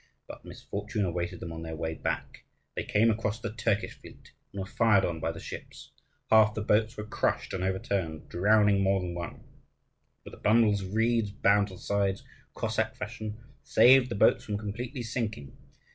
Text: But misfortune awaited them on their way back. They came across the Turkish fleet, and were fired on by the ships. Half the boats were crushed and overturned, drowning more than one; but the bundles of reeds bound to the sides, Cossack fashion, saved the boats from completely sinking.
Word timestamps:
But 0.27 0.43
misfortune 0.43 1.05
awaited 1.05 1.41
them 1.41 1.51
on 1.51 1.61
their 1.61 1.75
way 1.75 1.93
back. 1.93 2.43
They 2.75 2.83
came 2.83 3.11
across 3.11 3.39
the 3.39 3.53
Turkish 3.53 3.93
fleet, 3.93 4.31
and 4.51 4.59
were 4.59 4.65
fired 4.65 5.05
on 5.05 5.19
by 5.19 5.31
the 5.31 5.39
ships. 5.39 5.91
Half 6.31 6.55
the 6.55 6.63
boats 6.63 6.97
were 6.97 7.05
crushed 7.05 7.53
and 7.53 7.63
overturned, 7.63 8.27
drowning 8.27 8.81
more 8.81 8.99
than 8.99 9.13
one; 9.13 9.43
but 10.23 10.31
the 10.31 10.37
bundles 10.41 10.81
of 10.81 10.95
reeds 10.95 11.29
bound 11.29 11.67
to 11.67 11.75
the 11.75 11.79
sides, 11.79 12.23
Cossack 12.55 12.95
fashion, 12.95 13.43
saved 13.61 14.09
the 14.09 14.15
boats 14.15 14.43
from 14.43 14.57
completely 14.57 15.03
sinking. 15.03 15.55